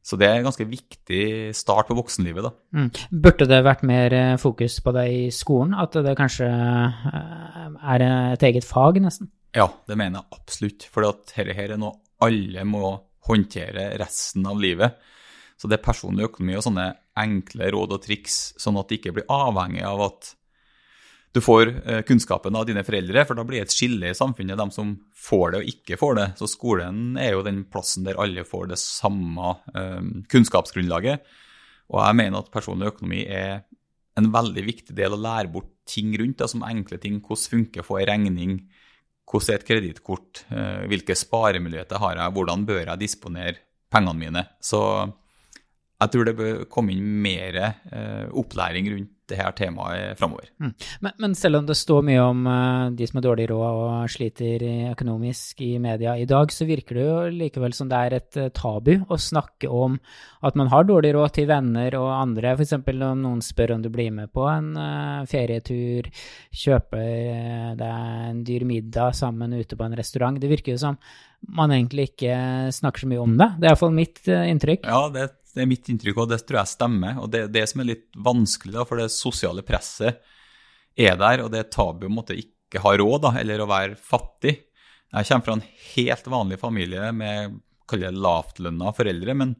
så 0.07 0.15
det 0.21 0.29
er 0.29 0.37
en 0.39 0.47
ganske 0.47 0.65
viktig 0.71 1.23
start 1.57 1.89
på 1.89 1.97
voksenlivet. 1.99 2.45
da. 2.47 2.53
Mm. 2.79 2.91
Burde 3.11 3.49
det 3.51 3.65
vært 3.67 3.83
mer 3.89 4.15
fokus 4.39 4.79
på 4.79 4.93
det 4.95 5.07
i 5.11 5.25
skolen? 5.35 5.75
At 5.75 5.99
det 5.99 6.15
kanskje 6.15 6.47
er 6.47 8.05
et 8.07 8.45
eget 8.47 8.69
fag, 8.69 9.01
nesten? 9.03 9.33
Ja, 9.57 9.67
det 9.89 9.97
mener 9.99 10.21
jeg 10.21 10.39
absolutt. 10.39 10.87
For 10.95 11.03
dette 11.03 11.35
her 11.59 11.75
er 11.75 11.81
noe 11.81 11.99
alle 12.23 12.63
må 12.69 12.93
håndtere 13.27 13.91
resten 14.01 14.47
av 14.49 14.61
livet. 14.63 14.97
Så 15.57 15.69
det 15.69 15.79
er 15.79 15.87
personlig 15.87 16.27
økonomi 16.29 16.57
og 16.59 16.65
sånne 16.67 16.91
enkle 17.17 17.71
råd 17.73 17.95
og 17.97 18.03
triks, 18.05 18.57
sånn 18.61 18.77
at 18.81 18.91
det 18.91 19.01
ikke 19.01 19.15
blir 19.17 19.31
avhengig 19.33 19.85
av 19.89 20.03
at 20.11 20.35
du 21.37 21.43
får 21.45 21.69
eh, 21.85 22.03
kunnskapen 22.09 22.57
av 22.57 22.65
dine 22.69 22.81
foreldre, 22.85 23.25
for 23.29 23.37
da 23.37 23.45
blir 23.45 23.61
det 23.61 23.69
et 23.69 23.75
skille 23.77 24.09
i 24.09 24.17
samfunnet, 24.17 24.57
dem 24.57 24.71
som 24.73 24.95
får 25.21 25.53
det 25.53 25.59
og 25.61 25.73
ikke 25.73 25.99
får 26.01 26.15
det. 26.17 26.27
Så 26.39 26.49
skolen 26.49 27.19
er 27.21 27.35
jo 27.35 27.43
den 27.45 27.65
plassen 27.69 28.07
der 28.07 28.21
alle 28.23 28.45
får 28.49 28.71
det 28.71 28.79
samme 28.81 29.57
um, 29.75 30.23
kunnskapsgrunnlaget. 30.33 31.27
Og 31.93 32.01
jeg 32.01 32.19
mener 32.23 32.41
at 32.41 32.49
personlig 32.55 32.89
økonomi 32.89 33.27
er 33.29 33.67
en 34.17 34.31
veldig 34.33 34.65
viktig 34.65 34.97
del 34.97 35.13
å 35.13 35.21
lære 35.21 35.53
bort 35.53 35.69
ting 35.87 36.15
rundt, 36.17 36.39
da, 36.41 36.49
som 36.49 36.65
enkle 36.65 36.97
ting. 37.03 37.21
Hvordan 37.21 37.53
funker 37.53 37.85
å 37.85 37.89
få 37.91 38.01
ei 38.01 38.09
regning? 38.09 38.57
Hvordan 39.27 39.53
er 39.53 39.61
et 39.61 39.69
kredittkort? 39.69 40.45
Uh, 40.51 40.87
hvilke 40.91 41.17
sparemuligheter 41.19 41.99
har 42.03 42.19
jeg? 42.21 42.35
Hvordan 42.37 42.67
bør 42.69 42.83
jeg 42.85 43.01
disponere 43.01 43.57
pengene 43.93 44.21
mine? 44.21 44.45
Så 44.63 44.81
jeg 45.97 46.13
tror 46.13 46.29
det 46.29 46.37
bør 46.37 46.65
komme 46.69 46.93
inn 46.93 47.05
mer 47.25 47.61
eh, 47.63 48.27
opplæring 48.37 48.91
rundt 48.93 49.13
det 49.27 49.39
her 49.41 49.55
temaet 49.59 50.19
framover. 50.21 50.49
Mm. 50.63 50.73
Men, 51.03 51.15
men, 51.19 51.35
selv 51.35 51.59
om 51.59 51.67
det 51.67 51.77
står 51.79 52.05
mye 52.07 52.23
om 52.23 52.45
uh, 52.47 52.93
de 52.95 53.07
som 53.09 53.19
har 53.19 53.25
dårlig 53.27 53.49
råd 53.51 53.81
og 53.83 54.11
sliter 54.13 54.63
økonomisk 54.93 55.63
i 55.67 55.73
media 55.83 56.15
i 56.19 56.29
dag, 56.31 56.53
så 56.55 56.67
virker 56.69 56.99
det 56.99 57.07
jo 57.07 57.17
likevel 57.35 57.75
som 57.75 57.91
det 57.91 57.99
er 57.99 58.17
et 58.21 58.39
uh, 58.39 58.49
tabu 58.55 58.93
å 59.03 59.19
snakke 59.19 59.71
om 59.73 59.97
at 60.47 60.59
man 60.59 60.71
har 60.71 60.87
dårlig 60.87 61.11
råd 61.17 61.35
til 61.41 61.49
venner 61.51 61.97
og 61.99 62.11
andre. 62.15 62.55
F.eks. 62.55 62.77
om 62.79 63.25
noen 63.25 63.43
spør 63.43 63.77
om 63.77 63.83
du 63.83 63.91
blir 63.91 64.13
med 64.15 64.31
på 64.35 64.47
en 64.51 64.73
uh, 64.79 65.25
ferietur, 65.27 66.07
kjøper 66.55 67.75
deg 67.81 68.29
en 68.31 68.45
dyr 68.47 68.67
middag 68.69 69.17
sammen 69.19 69.57
ute 69.57 69.79
på 69.79 69.89
en 69.89 69.99
restaurant. 69.99 70.39
Det 70.39 70.53
virker 70.53 70.77
jo 70.77 70.85
som 70.87 71.01
man 71.57 71.75
egentlig 71.75 72.13
ikke 72.13 72.37
snakker 72.75 73.05
så 73.05 73.11
mye 73.11 73.23
om 73.23 73.35
det. 73.39 73.51
Det 73.59 73.67
er 73.67 73.75
iallfall 73.75 73.95
mitt 73.95 74.23
inntrykk. 74.31 74.87
Ja, 74.87 75.03
det 75.13 75.27
det 75.57 75.65
er 75.65 75.71
mitt 75.71 75.89
inntrykk, 75.89 76.19
og 76.21 76.29
det 76.31 76.43
tror 76.45 76.61
jeg 76.61 76.75
stemmer. 76.75 77.21
Og 77.23 77.31
det 77.33 77.47
det 77.55 77.65
som 77.71 77.81
er 77.81 77.95
litt 77.95 78.09
vanskelig, 78.13 78.75
da, 78.77 78.85
for 78.89 79.01
det 79.01 79.09
sosiale 79.15 79.65
presset 79.65 80.21
er 80.97 81.17
der, 81.21 81.45
og 81.45 81.53
det 81.53 81.63
er 81.63 81.73
tabu 81.73 82.09
å 82.09 82.25
ikke 82.37 82.83
ha 82.85 82.93
råd, 83.01 83.23
da, 83.25 83.33
eller 83.41 83.63
å 83.63 83.71
være 83.71 83.97
fattig. 83.97 84.59
Jeg 85.13 85.29
kommer 85.31 85.47
fra 85.47 85.57
en 85.57 85.67
helt 85.95 86.29
vanlig 86.29 86.61
familie 86.61 87.09
med 87.17 87.57
lavtlønna 87.87 88.93
foreldre, 88.93 89.35
men, 89.39 89.55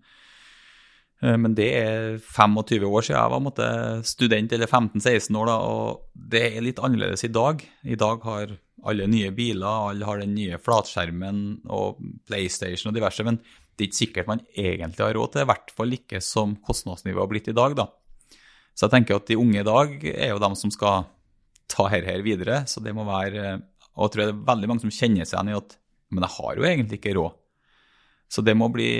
eh, 1.23 1.37
men, 1.37 1.55
det 1.55 1.69
er 1.79 2.19
25 2.19 2.85
år 2.85 3.07
siden 3.07 3.21
jeg 3.21 3.33
var 3.33 3.45
måtte, 3.45 3.69
student, 4.05 4.53
eller 4.53 4.67
15-16 4.67 5.41
år, 5.41 5.47
da, 5.47 5.57
og 5.57 6.03
det 6.13 6.45
er 6.51 6.65
litt 6.67 6.83
annerledes 6.83 7.25
i 7.25 7.33
dag. 7.33 7.63
I 7.85 7.97
dag 7.97 8.21
har 8.27 8.57
alle 8.87 9.07
nye 9.09 9.31
biler, 9.33 9.93
alle 9.93 10.05
har 10.05 10.21
den 10.21 10.35
nye 10.37 10.59
flatskjermen 10.61 11.63
og 11.73 12.03
PlayStation 12.29 12.91
og 12.91 12.99
diverse. 12.99 13.25
men 13.25 13.41
det 13.77 13.85
er 13.85 13.91
ikke 13.91 14.01
sikkert 14.01 14.31
man 14.31 14.43
egentlig 14.57 15.05
har 15.05 15.15
råd 15.17 15.35
til, 15.35 15.45
i 15.45 15.51
hvert 15.51 15.73
fall 15.77 15.97
ikke 15.97 16.21
som 16.25 16.57
kostnadsnivået 16.65 17.23
har 17.23 17.33
blitt 17.33 17.51
i 17.53 17.57
dag. 17.57 17.77
da. 17.77 17.91
Så 18.77 18.87
jeg 18.87 18.95
tenker 18.95 19.19
at 19.19 19.29
de 19.29 19.39
unge 19.41 19.61
i 19.61 19.67
dag 19.67 19.97
er 20.13 20.33
jo 20.33 20.41
dem 20.43 20.57
som 20.57 20.73
skal 20.73 21.05
ta 21.69 21.89
her, 21.93 22.07
her 22.09 22.25
videre. 22.25 22.63
Så 22.69 22.81
det 22.85 22.95
må 22.97 23.05
være 23.09 23.61
Og 23.97 24.05
jeg 24.05 24.13
tror 24.13 24.21
det 24.21 24.33
er 24.35 24.47
veldig 24.53 24.69
mange 24.69 24.85
som 24.85 24.93
kjenner 24.93 25.25
seg 25.25 25.39
igjen 25.39 25.55
i 25.55 25.57
at 25.57 25.77
men 26.13 26.23
jeg 26.23 26.37
har 26.37 26.59
jo 26.59 26.67
egentlig 26.69 26.99
ikke 27.01 27.15
råd. 27.17 27.39
Så 28.31 28.43
det 28.43 28.55
må 28.59 28.69
bli 28.71 28.91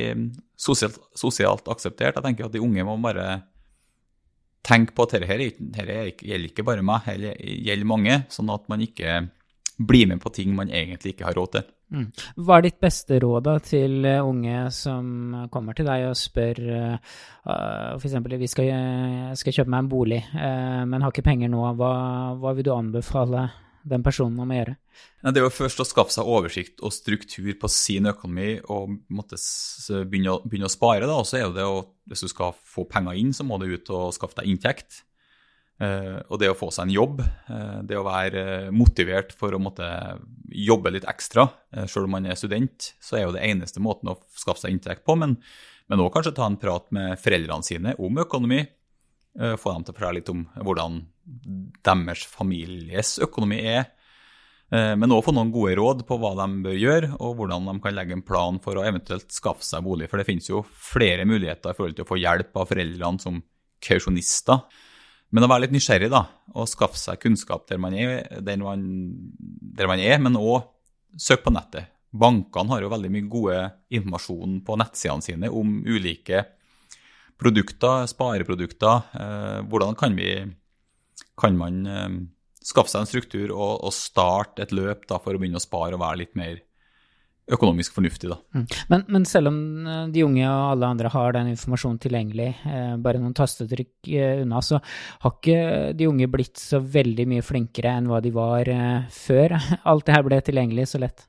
sosialt, 0.59 0.99
sosialt 1.19 1.69
akseptert. 1.71 2.17
Jeg 2.19 2.25
tenker 2.25 2.47
at 2.47 2.55
de 2.55 2.63
unge 2.63 2.85
må 2.87 2.97
bare 3.03 3.27
tenke 4.67 4.95
på 4.95 5.07
at 5.07 5.15
dette, 5.15 5.29
her, 5.31 5.43
dette 5.77 6.27
gjelder 6.27 6.49
ikke 6.51 6.65
bare 6.67 6.83
meg, 6.87 7.07
det 7.23 7.35
gjelder 7.39 7.91
mange. 7.91 8.17
Sånn 8.33 8.51
at 8.55 8.67
man 8.71 8.83
ikke 8.83 9.21
blir 9.77 10.07
med 10.07 10.21
på 10.23 10.33
ting 10.33 10.55
man 10.57 10.71
egentlig 10.73 11.15
ikke 11.15 11.29
har 11.29 11.37
råd 11.37 11.53
til. 11.57 11.67
Mm. 11.95 12.07
Hva 12.43 12.57
er 12.57 12.65
ditt 12.67 12.79
beste 12.83 13.19
råd 13.23 13.45
da, 13.47 13.53
til 13.63 14.07
eh, 14.09 14.25
unge 14.25 14.65
som 14.75 15.37
kommer 15.53 15.77
til 15.77 15.87
deg 15.87 16.09
og 16.09 16.17
spør 16.19 16.59
uh, 16.67 16.97
eh, 17.47 17.93
f.eks. 17.95 18.17
vi 18.41 18.49
skal, 18.51 18.73
skal 19.39 19.55
kjøpe 19.61 19.71
meg 19.71 19.85
en 19.85 19.93
bolig, 19.93 20.19
uh, 20.35 20.83
men 20.89 21.05
har 21.05 21.15
ikke 21.15 21.29
penger 21.29 21.53
nå. 21.53 21.63
Hva, 21.79 21.93
hva, 22.41 22.57
vil 22.57 22.67
du 22.67 22.73
anbefale 22.75 23.47
den 23.87 24.03
personen 24.03 24.43
om 24.43 24.51
å 24.51 24.59
gjøre? 24.59 24.75
Det 25.27 25.39
er 25.39 25.47
jo 25.47 25.53
først 25.55 25.83
å 25.83 25.87
skaffe 25.87 26.15
seg 26.15 26.27
oversikt 26.27 26.83
og 26.83 26.95
struktur 26.95 27.53
på 27.61 27.71
sin 27.71 28.11
økonomi 28.11 28.57
og 28.73 28.97
måtte 29.15 29.39
begynne, 30.09 30.35
å, 30.35 30.41
begynne 30.43 30.71
å 30.71 30.73
spare. 30.73 31.07
da, 31.07 31.21
og 31.21 31.29
så 31.29 31.39
er 31.39 31.53
det 31.55 31.63
jo, 31.63 31.85
Hvis 32.11 32.27
du 32.27 32.31
skal 32.31 32.55
få 32.55 32.87
penger 32.91 33.19
inn, 33.19 33.33
så 33.35 33.47
må 33.47 33.61
du 33.63 33.69
ut 33.71 33.95
og 33.95 34.15
skaffe 34.15 34.41
deg 34.41 34.51
inntekt. 34.51 35.05
Uh, 35.77 36.23
og 36.33 36.39
det 36.41 36.49
å 36.49 36.57
få 36.57 36.71
seg 36.73 36.87
en 36.87 36.95
jobb, 36.95 37.19
uh, 37.21 37.81
det 37.85 37.99
å 38.01 38.05
være 38.07 38.71
motivert 38.73 39.35
for 39.37 39.53
å 39.53 39.61
måtte 39.61 39.85
jobbe 40.49 40.95
litt 40.95 41.05
ekstra, 41.05 41.45
uh, 41.77 41.83
selv 41.85 42.09
om 42.09 42.15
man 42.17 42.25
er 42.25 42.39
student, 42.41 42.95
så 42.97 43.19
er 43.19 43.27
jo 43.27 43.35
det 43.35 43.43
eneste 43.45 43.83
måten 43.85 44.09
å 44.09 44.17
skaffe 44.33 44.63
seg 44.63 44.73
inntekt 44.73 45.05
på. 45.05 45.19
Men 45.21 45.37
òg 46.01 46.09
kanskje 46.15 46.33
ta 46.39 46.49
en 46.49 46.57
prat 46.61 46.89
med 46.97 47.21
foreldrene 47.21 47.67
sine 47.67 47.93
om 48.01 48.23
økonomi. 48.25 48.63
Få 49.37 49.75
dem 49.75 49.83
til 49.85 49.93
å 49.93 49.97
fortelle 49.99 50.17
litt 50.17 50.31
om 50.33 50.47
hvordan 50.65 50.95
deres 51.85 52.23
families 52.25 53.19
økonomi 53.21 53.59
er. 53.69 53.85
Men 54.73 55.13
òg 55.13 55.27
få 55.27 55.35
noen 55.37 55.53
gode 55.53 55.75
råd 55.77 56.01
på 56.09 56.17
hva 56.19 56.33
de 56.41 56.47
bør 56.65 56.79
gjøre, 56.81 57.11
og 57.21 57.37
hvordan 57.37 57.69
de 57.69 57.75
kan 57.85 57.95
legge 57.95 58.17
en 58.17 58.25
plan 58.25 58.57
for 58.65 58.81
å 58.81 58.87
eventuelt 58.89 59.29
skaffe 59.37 59.63
seg 59.69 59.85
bolig. 59.85 60.09
For 60.09 60.19
det 60.19 60.27
finnes 60.27 60.49
jo 60.49 60.65
flere 60.65 61.29
muligheter 61.29 61.77
i 61.77 61.79
forhold 61.79 62.01
til 62.01 62.09
å 62.09 62.11
få 62.11 62.19
hjelp 62.19 62.57
av 62.57 62.73
foreldrene 62.73 63.23
som 63.23 63.39
kausjonister. 63.85 64.65
Men 65.37 65.45
å 65.45 65.51
være 65.53 65.67
litt 65.67 65.75
nysgjerrig 65.77 66.09
da, 66.09 66.23
og 66.57 66.69
skaffe 66.71 66.97
seg 66.97 67.21
kunnskap 67.21 67.67
der 67.69 67.81
man 67.83 67.93
er, 67.93 68.23
der 68.41 68.57
man, 68.57 68.87
der 69.77 69.91
man 69.91 70.01
er 70.01 70.23
men 70.23 70.39
òg 70.41 70.71
søke 71.21 71.45
på 71.45 71.53
nettet. 71.53 71.91
Bankene 72.17 72.73
har 72.73 72.85
jo 72.85 72.93
veldig 72.93 73.11
mye 73.13 73.29
gode 73.29 73.59
informasjon 73.93 74.63
på 74.65 74.79
nettsidene 74.81 75.27
sine 75.27 75.51
om 75.53 75.83
ulike 75.85 76.47
produkter, 77.37 78.07
spareprodukter. 78.09 79.11
Eh, 79.21 79.59
hvordan 79.69 79.99
kan, 80.01 80.17
vi, 80.17 80.31
kan 81.37 81.61
man 81.61 81.83
eh, 81.85 82.17
skaffe 82.65 82.95
seg 82.95 83.05
en 83.05 83.11
struktur 83.11 83.53
og, 83.53 83.85
og 83.85 83.93
starte 83.93 84.65
et 84.65 84.73
løp 84.73 85.05
da, 85.05 85.21
for 85.21 85.37
å 85.37 85.43
begynne 85.43 85.61
å 85.61 85.67
spare 85.67 85.99
og 85.99 86.05
være 86.07 86.23
litt 86.23 86.33
mer 86.39 86.63
økonomisk 87.53 87.95
fornuftig. 87.95 88.31
Da. 88.33 88.39
Mm. 88.57 88.65
Men, 88.91 89.05
men, 89.15 89.29
selv 89.29 89.53
om 89.53 89.61
eh, 89.87 90.03
de 90.15 90.25
unge 90.27 90.49
og 90.49 90.73
alle 90.73 90.91
andre 90.95 91.13
har 91.15 91.37
den 91.37 91.53
informasjonen 91.53 92.01
tilgjengelig, 92.03 92.49
eh, 92.67 92.97
bare 93.03 93.23
noen 93.23 93.37
tastetrykk 93.37 94.11
eh, 94.11 94.43
unna, 94.43 94.63
så 94.65 94.81
har 95.23 95.37
ikke 95.37 95.95
de 95.97 96.11
unge 96.11 96.31
blitt 96.33 96.59
så 96.61 96.83
veldig 96.83 97.29
mye 97.31 97.47
flinkere 97.47 97.95
enn 98.01 98.11
hva 98.11 98.21
de 98.25 98.35
var 98.35 98.71
eh, 98.73 99.07
før 99.15 99.57
alt 99.93 100.07
det 100.07 100.19
her 100.19 100.27
ble 100.27 100.43
tilgjengelig 100.43 100.91
så 100.95 101.03
lett? 101.03 101.29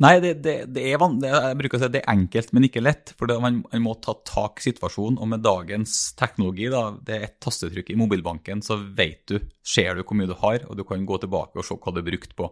Nei, 0.00 0.14
det, 0.22 0.38
det, 0.44 0.54
det 0.72 0.84
er 0.86 0.94
jeg 0.96 1.56
bruker 1.58 1.76
å 1.76 1.82
si 1.82 1.90
det 1.92 2.00
er 2.00 2.14
enkelt, 2.14 2.52
men 2.56 2.66
ikke 2.68 2.82
lett. 2.82 3.12
For 3.18 3.30
man, 3.42 3.60
man, 3.66 3.82
må 3.84 3.94
ta 4.00 4.14
tak 4.26 4.62
i 4.62 4.70
situasjonen. 4.70 5.18
Og 5.20 5.28
med 5.28 5.44
dagens 5.44 5.98
teknologi, 6.18 6.70
da, 6.72 6.86
det 7.04 7.16
er 7.16 7.26
et 7.28 7.36
tastetrykk 7.44 7.92
i 7.92 7.98
mobilbanken, 8.00 8.62
så 8.64 8.78
vet 8.78 9.26
du, 9.28 9.38
ser 9.60 9.98
du 9.98 10.04
hvor 10.04 10.18
mye 10.18 10.30
du 10.30 10.36
har, 10.40 10.64
og 10.68 10.78
du 10.78 10.86
kan 10.88 11.04
gå 11.08 11.20
tilbake 11.20 11.60
og 11.60 11.66
se 11.66 11.76
hva 11.76 11.92
du 11.92 12.00
har 12.00 12.08
brukt 12.08 12.32
på. 12.38 12.48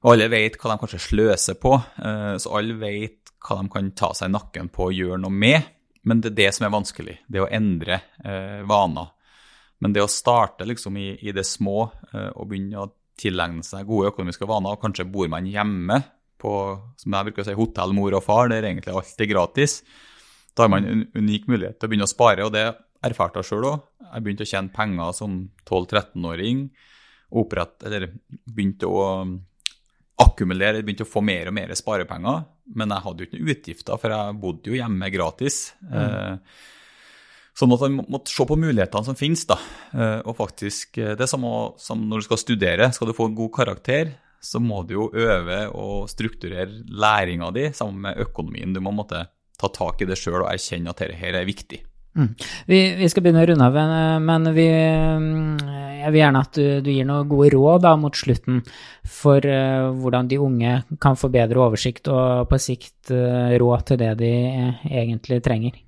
Og 0.00 0.14
alle 0.14 0.30
vet 0.32 0.56
hva 0.56 0.72
de 0.72 0.80
kanskje 0.80 1.02
sløser 1.10 1.58
på, 1.60 1.74
eh, 1.76 2.34
så 2.40 2.54
alle 2.56 2.76
vet 2.80 3.32
hva 3.44 3.58
de 3.60 3.72
kan 3.72 3.90
ta 3.96 4.12
seg 4.16 4.30
i 4.30 4.34
nakken 4.36 4.70
på 4.72 4.88
og 4.88 4.96
gjøre 4.96 5.20
noe 5.20 5.32
med. 5.32 5.66
Men 6.08 6.22
det 6.22 6.32
er 6.32 6.38
det 6.38 6.52
som 6.56 6.66
er 6.66 6.72
vanskelig, 6.72 7.18
det 7.28 7.42
å 7.42 7.50
endre 7.52 8.00
eh, 8.24 8.62
vaner. 8.68 9.10
Men 9.80 9.92
det 9.92 10.04
å 10.04 10.08
starte 10.08 10.64
liksom 10.68 10.96
i, 11.00 11.10
i 11.20 11.34
det 11.36 11.44
små 11.44 11.90
eh, 12.12 12.30
og 12.32 12.48
begynne 12.48 12.80
å 12.80 12.90
tilegne 13.20 13.64
seg 13.64 13.88
gode 13.88 14.14
økonomiske 14.14 14.48
vaner, 14.48 14.72
og 14.72 14.80
kanskje 14.80 15.08
bor 15.12 15.28
man 15.28 15.48
hjemme 15.48 16.00
på 16.40 16.52
som 16.96 17.16
jeg 17.16 17.28
bruker 17.28 17.44
å 17.44 17.48
si, 17.50 17.56
hotell, 17.58 17.92
mor 17.96 18.16
og 18.16 18.24
far, 18.24 18.48
der 18.48 18.64
egentlig 18.64 18.94
alt 18.96 19.20
er 19.20 19.28
gratis, 19.28 19.82
da 20.56 20.64
har 20.64 20.72
man 20.72 20.88
en 20.88 21.02
unik 21.12 21.44
mulighet 21.50 21.76
til 21.76 21.88
å 21.88 21.92
begynne 21.92 22.08
å 22.08 22.10
spare. 22.10 22.46
og 22.46 22.54
det 22.56 22.64
erfarte 23.04 23.40
jeg 23.40 23.50
sjøl 23.50 23.68
òg. 23.68 23.84
Jeg 24.10 24.24
begynte 24.24 24.46
å 24.46 24.50
tjene 24.50 24.74
penger 24.74 25.12
som 25.16 25.36
12-13-åring. 25.68 26.64
Opprett, 27.40 27.76
Eller 27.86 28.08
begynte 28.48 28.88
å 28.88 29.04
akkumulere, 30.20 30.82
begynte 30.84 31.06
å 31.06 31.10
få 31.10 31.22
mer 31.24 31.50
og 31.50 31.56
mer 31.56 31.72
sparepenger. 31.78 32.44
Men 32.76 32.92
jeg 32.94 33.04
hadde 33.06 33.22
jo 33.22 33.28
ikke 33.28 33.38
noen 33.38 33.54
utgifter, 33.54 34.00
for 34.02 34.14
jeg 34.16 34.36
bodde 34.42 34.70
jo 34.70 34.78
hjemme 34.78 35.10
gratis. 35.14 35.62
Mm. 35.86 36.38
Sånn 37.60 37.74
at 37.74 37.82
man 37.88 38.08
måtte 38.08 38.32
se 38.32 38.46
på 38.46 38.56
mulighetene 38.60 39.08
som 39.08 39.18
finnes. 39.18 39.44
da. 39.48 39.58
Eh, 39.92 40.20
og 40.24 40.36
faktisk, 40.38 40.98
eh, 40.98 41.14
Det 41.14 41.26
er 41.26 41.30
som, 41.30 41.44
å, 41.44 41.74
som 41.78 41.98
når 42.08 42.22
du 42.22 42.28
skal 42.28 42.38
studere. 42.38 42.92
Skal 42.92 43.08
du 43.08 43.16
få 43.16 43.26
en 43.28 43.34
god 43.34 43.52
karakter, 43.52 44.14
så 44.40 44.60
må 44.60 44.86
du 44.86 44.94
jo 44.94 45.10
øve 45.12 45.68
og 45.74 46.08
strukturere 46.08 46.84
læringa 46.88 47.52
di 47.52 47.72
sammen 47.72 48.00
med 48.00 48.18
økonomien. 48.18 48.72
Du 48.72 48.80
må 48.80 48.92
måtte 48.92 49.28
ta 49.58 49.68
tak 49.68 50.00
i 50.00 50.08
det 50.08 50.16
sjøl 50.16 50.42
og 50.44 50.52
erkjenne 50.52 50.90
at 50.90 51.02
dette 51.02 51.18
her 51.20 51.36
er 51.36 51.44
viktig. 51.44 51.82
Mm. 52.16 52.34
Vi, 52.66 52.78
vi, 52.98 53.08
skal 53.08 53.22
begynne 53.22 53.44
å 53.44 53.46
runde 53.46 53.66
av, 53.66 53.76
men 54.24 54.48
vi, 54.54 54.66
mm, 54.66 55.60
jeg 56.00 56.10
vil 56.10 56.20
gjerne 56.20 56.42
at 56.42 56.56
du, 56.58 56.64
du 56.82 56.90
gir 56.90 57.06
noen 57.06 57.28
gode 57.30 57.50
råd 57.54 57.84
da, 57.84 57.92
mot 58.00 58.16
slutten 58.16 58.58
for 59.06 59.44
uh, 59.46 59.90
hvordan 59.94 60.30
de 60.30 60.40
unge 60.42 60.72
kan 61.02 61.18
få 61.18 61.30
bedre 61.32 61.62
oversikt 61.62 62.10
og 62.10 62.48
på 62.50 62.58
sikt 62.62 63.12
uh, 63.14 63.54
råd 63.60 63.86
til 63.92 64.00
det 64.02 64.10
de 64.22 64.32
uh, 64.50 64.82
egentlig 64.90 65.38
trenger. 65.46 65.78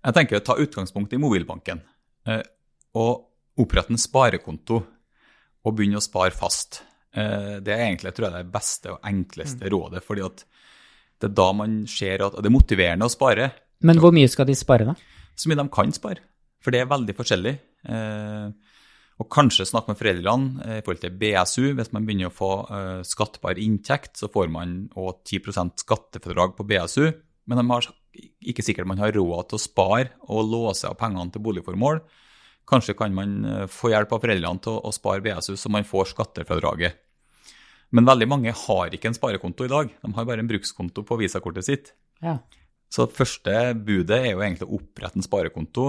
Jeg 0.00 0.16
tenker 0.16 0.40
å 0.40 0.44
ta 0.44 0.56
utgangspunkt 0.60 1.12
i 1.12 1.20
mobilbanken 1.20 1.82
og 2.96 3.60
opprette 3.60 3.92
en 3.92 4.00
sparekonto 4.00 4.78
og 4.80 5.74
begynne 5.76 6.00
å 6.00 6.04
spare 6.04 6.32
fast. 6.32 6.80
det 7.12 7.72
er 7.74 7.82
egentlig 7.84 8.12
tror 8.16 8.28
jeg, 8.28 8.36
det 8.38 8.52
beste 8.54 8.92
og 8.94 9.04
enkleste 9.04 9.66
mm. 9.66 9.70
rådet, 9.74 10.02
fordi 10.06 10.24
det 11.20 11.28
er 11.28 11.34
da 11.36 11.48
man 11.52 11.74
ser 11.90 12.24
at 12.24 12.38
det 12.38 12.48
er 12.48 12.54
motiverende 12.54 13.08
å 13.08 13.12
spare. 13.12 13.50
Men 13.84 14.00
hvor 14.00 14.14
mye 14.16 14.30
skal 14.32 14.48
de 14.48 14.56
spare, 14.56 14.88
da? 14.88 15.19
Så 15.40 15.50
mye 15.50 15.60
de 15.60 15.70
kan 15.72 15.94
spare. 15.96 16.24
For 16.60 16.74
det 16.74 16.82
er 16.82 16.90
veldig 16.90 17.16
forskjellig. 17.16 17.54
Eh, 17.88 18.76
og 19.20 19.28
kanskje 19.32 19.68
snakke 19.68 19.92
med 19.92 20.00
foreldrene 20.00 20.64
eh, 20.66 20.78
i 20.80 20.84
forhold 20.84 21.02
til 21.04 21.16
BSU. 21.22 21.66
Hvis 21.78 21.92
man 21.96 22.06
begynner 22.08 22.30
å 22.30 22.36
få 22.36 22.52
eh, 22.68 23.00
skattbar 23.08 23.60
inntekt, 23.60 24.18
så 24.20 24.28
får 24.32 24.52
man 24.52 24.82
òg 25.00 25.22
10% 25.24 25.84
skattefradrag 25.84 26.56
på 26.58 26.66
BSU. 26.68 27.10
Men 27.48 27.60
de 27.62 27.66
har 27.72 27.90
ikke 28.52 28.64
sikkert 28.64 28.88
man 28.90 29.00
har 29.00 29.14
råd 29.16 29.50
til 29.50 29.56
å 29.56 29.62
spare 29.62 30.10
og 30.28 30.50
låse 30.50 30.88
av 30.88 30.98
pengene 31.00 31.32
til 31.32 31.44
boligformål. 31.44 32.02
Kanskje 32.70 32.94
kan 32.94 33.14
man 33.16 33.38
få 33.72 33.90
hjelp 33.90 34.12
av 34.14 34.20
foreldrene 34.22 34.62
til 34.62 34.76
å 34.76 34.92
spare 34.94 35.24
BSU, 35.24 35.56
så 35.58 35.72
man 35.72 35.86
får 35.88 36.12
skattefradraget. 36.12 37.00
Men 37.96 38.06
veldig 38.06 38.28
mange 38.30 38.52
har 38.54 38.94
ikke 38.94 39.10
en 39.10 39.16
sparekonto 39.16 39.66
i 39.66 39.72
dag. 39.72 39.90
De 39.90 40.12
har 40.14 40.28
bare 40.28 40.44
en 40.44 40.50
brukskonto 40.50 41.02
på 41.06 41.18
visakortet 41.18 41.66
sitt. 41.66 41.90
Ja. 42.22 42.36
Så 42.90 43.06
første 43.14 43.54
budet 43.78 44.18
er 44.18 44.32
jo 44.32 44.42
egentlig 44.42 44.66
å 44.66 44.80
opprette 44.80 45.20
en 45.20 45.26
sparekonto. 45.26 45.86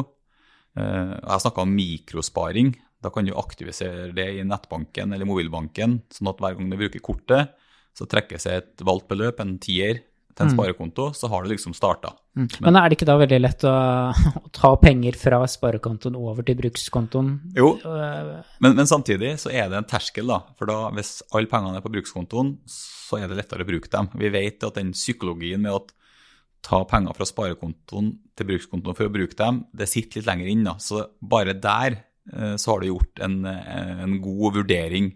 Eh, 0.77 1.15
jeg 1.17 1.43
snakka 1.45 1.65
om 1.65 1.73
mikrosparing. 1.75 2.75
Da 3.01 3.09
kan 3.13 3.25
du 3.25 3.33
aktivisere 3.33 4.11
det 4.13 4.27
i 4.37 4.45
nettbanken 4.45 5.15
eller 5.15 5.25
mobilbanken, 5.25 6.03
sånn 6.13 6.29
at 6.29 6.41
hver 6.41 6.57
gang 6.57 6.69
du 6.69 6.77
bruker 6.77 7.01
kortet, 7.01 7.55
så 7.97 8.05
trekkes 8.07 8.45
et 8.47 8.83
valgt 8.85 9.09
beløp, 9.09 9.41
en 9.41 9.57
tier, 9.59 10.03
til 10.31 10.45
en 10.45 10.51
mm. 10.51 10.55
sparekonto, 10.55 11.07
så 11.17 11.27
har 11.31 11.43
du 11.43 11.51
liksom 11.51 11.73
starta. 11.75 12.13
Mm. 12.37 12.45
Men, 12.45 12.61
Men, 12.67 12.77
er 12.79 12.89
det 12.89 12.97
ikke 12.97 13.07
da 13.09 13.17
veldig 13.19 13.39
lett 13.41 13.65
å, 13.67 13.73
å 14.45 14.51
ta 14.55 14.71
penger 14.81 15.17
fra 15.19 15.41
sparekontoen 15.49 16.17
over 16.19 16.45
til 16.47 16.57
brukskontoen? 16.59 17.33
Jo, 17.57 17.73
men, 17.83 18.75
men, 18.77 18.87
samtidig 18.87 19.33
så 19.43 19.51
er 19.51 19.71
det 19.71 19.81
en 19.81 19.89
terskel, 19.89 20.31
da. 20.31 20.41
For 20.59 20.71
da, 20.71 20.77
hvis 20.95 21.17
alle 21.31 21.51
pengene 21.51 21.81
er 21.81 21.85
på 21.85 21.91
brukskontoen, 21.93 22.55
så 22.69 23.19
er 23.19 23.27
det 23.27 23.41
lettere 23.41 23.65
å 23.65 23.71
bruke 23.71 23.91
dem. 23.91 24.11
Vi 24.21 24.31
vet 24.33 24.67
at 24.67 24.79
den 24.79 24.93
psykologien 24.95 25.65
med 25.65 25.75
at 25.75 25.91
ta 26.61 26.83
penger 26.85 27.17
fra 27.17 27.27
sparekontoen 27.27 28.11
til 28.37 28.49
brukskontoen 28.51 28.97
for 28.97 29.09
å 29.09 29.13
bruke 29.13 29.37
dem, 29.37 29.63
det 29.73 29.89
sitter 29.89 30.21
litt 30.21 30.29
lenger 30.29 30.51
inne. 30.53 30.75
Så 30.83 31.03
bare 31.19 31.57
der 31.57 31.97
eh, 31.97 32.55
så 32.61 32.73
har 32.73 32.81
du 32.81 32.91
gjort 32.91 33.21
en, 33.25 33.39
eh, 33.49 34.03
en, 34.05 34.17
god 34.23 34.59
vurdering 34.59 35.11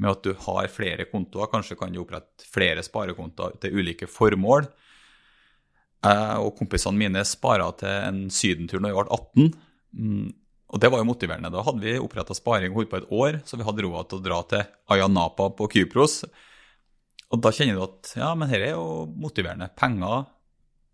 med 0.00 0.10
at 0.14 0.24
du 0.24 0.32
har 0.46 0.70
flere 0.72 1.06
kontoer. 1.10 1.50
Kanskje 1.52 1.76
kan 1.78 1.92
du 1.92 2.00
opprette 2.02 2.48
flere 2.48 2.84
sparekontoer 2.84 3.58
til 3.60 3.76
ulike 3.76 4.08
formål. 4.10 4.70
Jeg 6.00 6.40
og 6.40 6.54
kompisene 6.56 6.96
mine 6.96 7.26
spara 7.28 7.66
til 7.76 7.90
en 7.92 8.20
sydentur 8.32 8.80
når 8.80 8.94
vi 8.94 9.02
ble 9.02 9.18
18. 9.18 9.50
Mm, 10.00 10.28
og 10.70 10.80
det 10.80 10.88
var 10.88 11.02
jo 11.02 11.08
motiverende. 11.10 11.50
Da 11.52 11.64
hadde 11.66 11.84
vi 11.84 11.98
oppretta 12.00 12.36
sparing 12.36 12.72
holdt 12.72 12.92
på 12.92 13.00
et 13.02 13.10
år, 13.12 13.42
så 13.44 13.58
vi 13.58 13.66
hadde 13.66 13.84
råd 13.84 14.08
til 14.08 14.20
å 14.20 14.24
dra 14.24 14.38
til 14.48 14.64
Ayanapa 14.94 15.50
på 15.58 15.68
Kypros. 15.74 16.22
Og 17.30 17.42
da 17.44 17.52
kjenner 17.54 17.76
du 17.76 17.84
at 17.84 18.12
ja, 18.16 18.30
men 18.38 18.48
dette 18.48 18.70
er 18.70 18.78
jo 18.78 19.04
motiverende. 19.20 19.68
Penger 19.76 20.24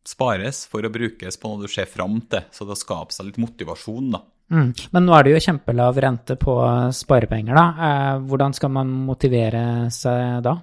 spares 0.07 0.65
for 0.71 0.87
å 0.87 0.93
brukes 0.93 1.39
på 1.41 1.51
noe 1.51 1.67
du 1.67 1.73
ser 1.73 1.89
fram 1.91 2.21
til. 2.31 2.47
Så 2.55 2.67
det 2.69 2.79
skaper 2.81 3.17
seg 3.17 3.31
litt 3.31 3.43
motivasjon, 3.43 4.15
da. 4.15 4.23
Mm. 4.55 4.71
Men 4.95 5.09
nå 5.09 5.15
er 5.17 5.27
det 5.27 5.35
jo 5.35 5.43
kjempelav 5.49 5.99
rente 6.05 6.37
på 6.39 6.55
sparepenger, 6.95 7.59
da. 7.59 7.67
Eh, 7.89 8.25
hvordan 8.29 8.55
skal 8.55 8.73
man 8.77 8.93
motivere 9.09 9.65
seg 9.95 10.43
da? 10.47 10.57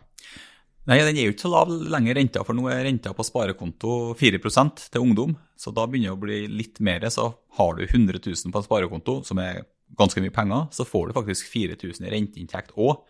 Nei, 0.84 0.98
Den 1.00 1.16
er 1.16 1.30
jo 1.30 1.32
ikke 1.32 1.46
så 1.46 1.52
lav 1.52 1.70
lenger 1.72 2.18
renta, 2.20 2.44
for 2.44 2.56
nå 2.58 2.68
er 2.68 2.82
renta 2.84 3.14
på 3.16 3.24
sparekonto 3.24 4.16
4% 4.20 4.90
til 4.92 5.06
ungdom. 5.06 5.36
Så 5.56 5.72
da 5.72 5.86
begynner 5.88 6.12
det 6.12 6.18
å 6.18 6.24
bli 6.24 6.40
litt 6.52 6.82
mer. 6.84 7.06
Så 7.08 7.30
har 7.60 7.78
du 7.78 7.86
100 7.86 8.20
000 8.20 8.52
på 8.52 8.60
en 8.60 8.68
sparekonto, 8.68 9.22
som 9.24 9.40
er 9.40 9.64
ganske 9.98 10.20
mye 10.24 10.34
penger, 10.34 10.68
så 10.74 10.86
får 10.88 11.08
du 11.08 11.18
faktisk 11.20 11.52
4000 11.54 12.08
i 12.08 12.12
renteinntekt 12.12 12.74
òg. 12.76 13.04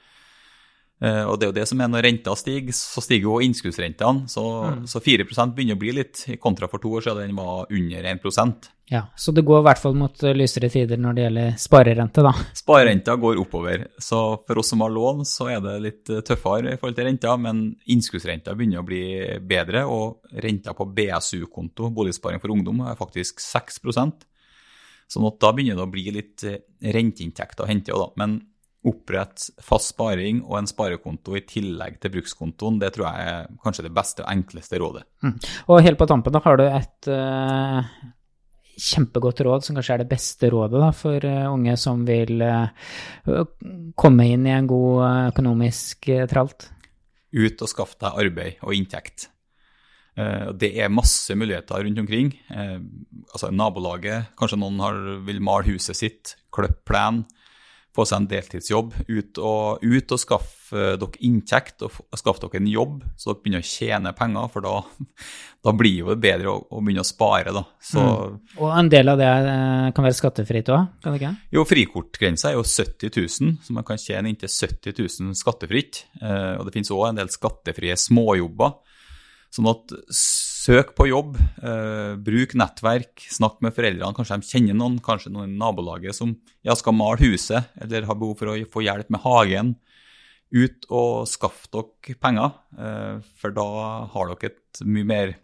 Eh, 1.03 1.23
og 1.27 1.35
det 1.35 1.47
er 1.47 1.49
jo 1.51 1.57
det 1.57 1.65
som 1.67 1.81
er 1.83 1.89
når 1.91 2.05
renta 2.05 2.33
stiger, 2.39 2.75
så 2.77 3.01
stiger 3.03 3.27
jo 3.27 3.41
innskuddsrentene. 3.43 4.29
Så, 4.31 4.43
mm. 4.63 4.85
så 4.87 5.01
4 5.03 5.25
begynner 5.51 5.75
å 5.75 5.81
bli 5.81 5.91
litt, 5.97 6.21
kontra 6.39 6.69
for 6.71 6.79
to 6.79 6.93
år 6.95 7.03
siden 7.03 7.27
den 7.27 7.35
var 7.35 7.67
under 7.67 8.07
1% 8.13 8.69
Ja, 8.93 9.01
Så 9.19 9.33
det 9.35 9.43
går 9.43 9.59
i 9.59 9.65
hvert 9.67 9.81
fall 9.81 9.97
mot 9.99 10.23
eh, 10.23 10.35
lysere 10.37 10.69
tider 10.71 11.01
når 11.01 11.17
det 11.17 11.25
gjelder 11.25 11.57
sparerente, 11.59 12.23
da? 12.23 12.31
Sparerenta 12.55 13.17
går 13.19 13.41
oppover. 13.41 13.87
Så 13.99 14.21
for 14.47 14.61
oss 14.61 14.71
som 14.71 14.85
har 14.85 14.93
lån, 14.95 15.25
så 15.27 15.49
er 15.51 15.59
det 15.65 15.75
litt 15.83 16.13
eh, 16.13 16.23
tøffere 16.23 16.77
i 16.77 16.79
forhold 16.79 16.99
til 17.01 17.09
renta, 17.09 17.35
men 17.35 17.65
innskuddsrenta 17.91 18.55
begynner 18.55 18.79
å 18.79 18.87
bli 18.87 19.03
bedre, 19.43 19.83
og 19.83 20.39
renta 20.45 20.71
på 20.77 20.87
BSU-konto, 20.87 21.91
boligsparing 21.91 22.39
for 22.39 22.55
ungdom, 22.55 22.85
er 22.87 22.99
faktisk 22.99 23.43
6% 23.43 24.29
Sånn 25.11 25.27
at 25.27 25.35
da 25.43 25.49
begynner 25.53 25.77
det 25.77 25.83
å 25.83 25.91
bli 25.91 26.03
litt 26.15 26.41
renteinntekter 26.95 27.65
å 27.65 27.67
hente. 27.69 27.93
Men 28.17 28.39
opprette 28.87 29.53
fast 29.63 29.93
sparing 29.93 30.41
og 30.43 30.57
en 30.59 30.67
sparekonto 30.67 31.37
i 31.37 31.43
tillegg 31.47 32.01
til 32.03 32.11
brukskontoen. 32.17 32.81
Det 32.81 32.91
tror 32.95 33.07
jeg 33.07 33.29
er 33.31 33.53
kanskje 33.63 33.85
det 33.87 33.93
beste 33.95 34.25
og 34.25 34.31
enkleste 34.33 34.79
rådet. 34.81 35.05
Mm. 35.23 35.37
Og 35.71 35.83
helt 35.85 35.99
på 35.99 36.07
tampen, 36.09 36.35
da 36.35 36.41
har 36.43 36.59
du 36.59 36.65
et 36.67 37.09
uh, 37.11 37.79
kjempegodt 38.75 39.43
råd, 39.47 39.65
som 39.65 39.79
kanskje 39.79 39.95
er 39.95 40.03
det 40.03 40.11
beste 40.11 40.49
rådet 40.51 40.81
da, 40.83 40.89
for 40.97 41.27
uh, 41.29 41.51
unge 41.53 41.75
som 41.79 42.03
vil 42.07 42.43
uh, 42.43 43.43
komme 43.99 44.29
inn 44.33 44.49
i 44.49 44.55
en 44.55 44.67
god 44.69 45.29
økonomisk 45.31 46.11
tralt? 46.31 46.67
Ut 47.33 47.63
og 47.63 47.71
skaff 47.71 47.95
deg 48.01 48.19
arbeid 48.25 48.65
og 48.65 48.75
inntekt. 48.77 49.29
Det 50.13 50.67
er 50.77 50.91
masse 50.93 51.33
muligheter 51.33 51.81
rundt 51.81 51.97
omkring. 52.03 52.27
Altså 52.53 53.47
Nabolaget, 53.49 54.27
kanskje 54.37 54.59
noen 54.61 54.77
har, 54.83 54.99
vil 55.25 55.39
male 55.41 55.65
huset 55.73 55.97
sitt, 55.97 56.35
klippe 56.53 56.85
plen 56.85 57.23
få 57.93 58.05
seg 58.09 58.23
en 58.23 58.27
deltidsjobb. 58.29 58.93
Ut 59.07 59.39
og, 59.41 59.83
ut 59.83 60.13
og 60.15 60.21
skaffe 60.21 60.93
dere 60.97 61.21
inntekt 61.27 61.83
og 61.85 61.93
skaffe 62.17 62.47
dere 62.47 62.61
en 62.61 62.69
jobb, 62.71 63.01
så 63.17 63.31
dere 63.31 63.41
begynner 63.43 63.65
å 63.65 63.69
tjene 63.69 64.13
penger. 64.17 64.49
For 64.53 64.65
da, 64.65 64.73
da 65.67 65.73
blir 65.77 65.99
jo 65.99 66.09
det 66.11 66.17
bedre 66.23 66.53
å, 66.53 66.55
å, 66.63 66.81
begynne 66.81 67.05
å 67.05 67.07
spare, 67.07 67.53
da. 67.55 67.65
Så, 67.83 68.01
mm. 68.01 68.39
Og 68.59 68.73
en 68.73 68.89
del 68.93 69.13
av 69.13 69.21
det 69.21 69.29
eh, 69.29 69.91
kan 69.95 70.07
være 70.07 70.19
skattefritt 70.19 70.73
òg, 70.73 70.89
kan 71.03 71.13
det 71.13 71.21
ikke? 71.21 71.35
Jo, 71.57 71.67
frikortgrensa 71.69 72.49
er 72.49 72.57
jo 72.57 72.65
70 72.65 73.13
000, 73.13 73.53
så 73.67 73.77
man 73.77 73.87
kan 73.87 74.01
tjene 74.01 74.33
inntil 74.33 74.51
70 74.51 74.97
000 74.97 75.37
skattefritt. 75.37 76.05
Eh, 76.21 76.55
og 76.57 76.65
det 76.67 76.75
finnes 76.77 76.93
òg 76.95 77.11
en 77.11 77.21
del 77.21 77.31
skattefrie 77.33 77.97
småjobber. 77.99 78.79
Sånn 79.53 79.69
at 79.69 79.91
søk 80.17 80.95
på 80.97 81.05
jobb, 81.11 81.35
eh, 81.61 82.15
bruk 82.17 82.55
nettverk, 82.57 83.21
snakk 83.29 83.59
med 83.61 83.75
foreldrene. 83.75 84.15
Kanskje 84.17 84.39
de 84.39 84.49
kjenner 84.49 84.77
noen, 84.79 84.95
kanskje 85.03 85.29
noen 85.33 85.51
i 85.51 85.59
nabolaget 85.59 86.17
som 86.17 86.31
ja, 86.65 86.73
skal 86.73 86.95
male 86.97 87.21
huset 87.21 87.69
eller 87.83 88.07
har 88.09 88.17
behov 88.17 88.39
for 88.39 88.49
å 88.49 88.55
få 88.73 88.81
hjelp 88.85 89.11
med 89.13 89.21
hagen. 89.21 89.75
Ut 90.53 90.87
og 90.89 91.27
skaff 91.29 91.67
dere 91.73 92.15
penger, 92.21 92.55
eh, 92.79 93.19
for 93.37 93.53
da 93.53 93.67
har 94.13 94.33
dere 94.33 94.53
et 94.53 94.81
mye 94.85 95.05
mer, 95.05 95.35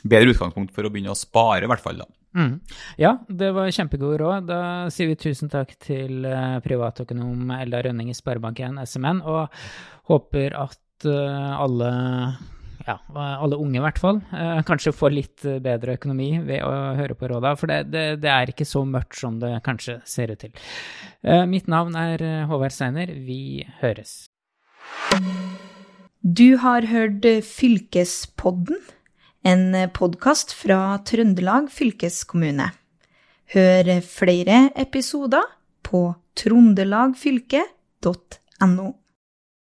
bedre 0.00 0.32
utgangspunkt 0.32 0.72
for 0.72 0.88
å 0.88 0.92
begynne 0.92 1.12
å 1.12 1.18
spare, 1.18 1.66
i 1.66 1.68
hvert 1.68 1.84
fall. 1.84 2.00
da. 2.00 2.08
Mm. 2.36 2.60
Ja, 2.96 3.18
det 3.28 3.50
var 3.52 3.72
kjempegode 3.74 4.20
råd. 4.22 4.46
Da 4.48 4.62
sier 4.88 5.10
vi 5.10 5.18
tusen 5.20 5.50
takk 5.52 5.74
til 5.82 6.24
uh, 6.24 6.60
privatøkonom 6.64 7.50
Elda 7.58 7.82
Rønning 7.84 8.08
i 8.08 8.16
Sparebank1 8.16 8.80
SMN, 8.86 9.20
og 9.26 9.50
håper 10.08 10.56
at 10.56 11.08
uh, 11.10 11.58
alle 11.58 11.90
ja, 12.86 12.98
alle 13.14 13.56
unge 13.60 13.78
i 13.78 13.82
hvert 13.82 13.98
fall, 14.00 14.20
eh, 14.32 14.62
kanskje 14.66 14.92
får 14.96 15.10
litt 15.14 15.44
eh, 15.48 15.58
bedre 15.62 15.92
økonomi 15.98 16.30
ved 16.46 16.62
å 16.64 16.70
høre 16.98 17.14
på 17.18 17.28
råda. 17.30 17.50
For 17.60 17.66
det, 17.70 17.78
det, 17.92 18.04
det, 18.22 18.30
er 18.32 18.46
ikke 18.52 18.68
så 18.68 18.80
mørkt 18.88 19.16
som 19.20 19.32
det 19.42 19.52
kanskje 19.66 19.94
ser 20.08 20.28
ut 20.32 20.40
til. 20.44 20.52
Eh, 21.22 21.44
mitt 21.50 21.66
navn 21.70 21.92
er 21.98 22.18
Håvard 22.50 22.74
Steiner. 22.74 23.08
Vi 23.26 23.42
høres. 23.82 24.12
Du 26.20 26.56
har 26.60 26.82
hørt 26.90 27.24
Fylkespodden, 27.46 28.78
en 29.46 29.90
podkast 29.96 30.52
fra 30.52 30.98
Trøndelag 31.08 31.70
fylkeskommune. 31.72 32.70
Hør 33.54 34.00
flere 34.04 34.70
episoder 34.78 35.42
på 35.86 36.14
trondelagfylket.no. 36.38 38.99